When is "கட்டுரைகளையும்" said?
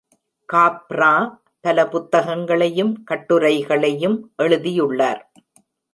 3.11-4.17